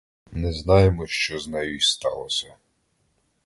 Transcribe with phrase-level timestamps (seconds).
[0.31, 2.55] Не знаємо, що з нею й сталося.